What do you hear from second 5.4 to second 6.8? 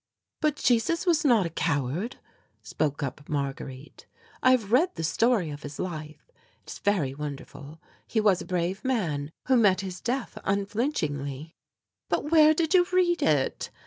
of his life; it is